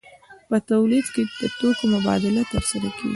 [0.49, 3.09] په تولید کې د توکو مبادله ترسره کیږي.